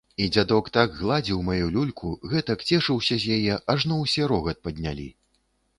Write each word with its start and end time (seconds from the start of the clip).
І 0.23 0.27
дзядок 0.35 0.69
так 0.77 0.95
гладзіў 1.01 1.43
маю 1.51 1.67
люльку, 1.75 2.09
гэтак 2.33 2.67
цешыўся 2.71 3.21
з 3.25 3.39
яе, 3.39 3.61
ажно 3.77 4.03
усе 4.07 4.23
рогат 4.35 4.57
паднялі. 4.69 5.09